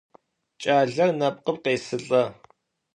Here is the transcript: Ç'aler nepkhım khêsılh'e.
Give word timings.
Ç'aler 0.61 1.09
nepkhım 1.19 1.57
khêsılh'e. 1.63 2.23